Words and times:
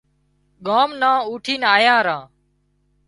ڳام 0.65 0.89
نان 1.01 1.17
اُوٺينَ 1.27 1.61
آيان 1.75 1.99
ران 2.05 2.21